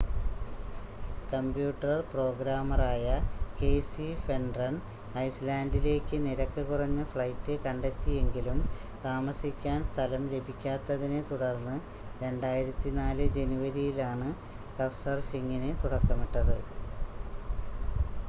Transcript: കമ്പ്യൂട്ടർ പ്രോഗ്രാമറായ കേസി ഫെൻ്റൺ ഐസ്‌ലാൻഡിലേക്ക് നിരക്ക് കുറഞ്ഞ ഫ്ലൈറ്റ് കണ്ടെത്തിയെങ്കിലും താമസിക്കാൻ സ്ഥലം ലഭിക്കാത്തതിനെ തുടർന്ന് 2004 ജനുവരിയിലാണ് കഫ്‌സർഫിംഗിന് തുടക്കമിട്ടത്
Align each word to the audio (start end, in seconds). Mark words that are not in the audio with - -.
കമ്പ്യൂട്ടർ 1.31 1.97
പ്രോഗ്രാമറായ 2.11 3.07
കേസി 3.59 4.07
ഫെൻ്റൺ 4.23 4.75
ഐസ്‌ലാൻഡിലേക്ക് 5.21 6.17
നിരക്ക് 6.23 6.63
കുറഞ്ഞ 6.69 7.03
ഫ്ലൈറ്റ് 7.11 7.57
കണ്ടെത്തിയെങ്കിലും 7.65 8.59
താമസിക്കാൻ 9.03 9.79
സ്ഥലം 9.91 10.25
ലഭിക്കാത്തതിനെ 10.33 11.21
തുടർന്ന് 11.29 11.77
2004 12.23 13.29
ജനുവരിയിലാണ് 13.37 14.31
കഫ്‌സർഫിംഗിന് 14.79 15.71
തുടക്കമിട്ടത് 15.83 16.57